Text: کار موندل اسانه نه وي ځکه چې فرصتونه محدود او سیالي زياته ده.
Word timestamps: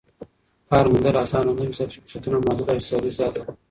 کار 0.69 0.85
موندل 0.91 1.15
اسانه 1.23 1.51
نه 1.57 1.63
وي 1.67 1.75
ځکه 1.77 1.91
چې 1.93 1.99
فرصتونه 2.03 2.37
محدود 2.45 2.67
او 2.71 2.79
سیالي 2.87 3.11
زياته 3.17 3.41
ده. 3.45 3.51